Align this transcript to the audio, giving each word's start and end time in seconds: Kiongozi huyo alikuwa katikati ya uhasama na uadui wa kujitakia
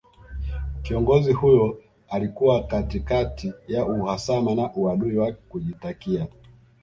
Kiongozi 0.83 1.33
huyo 1.33 1.77
alikuwa 2.09 2.63
katikati 2.63 3.53
ya 3.67 3.85
uhasama 3.85 4.55
na 4.55 4.73
uadui 4.73 5.17
wa 5.17 5.31
kujitakia 5.31 6.27